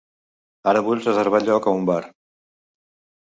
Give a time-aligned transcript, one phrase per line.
[0.71, 2.01] Ara vull reservar lloc a un bar.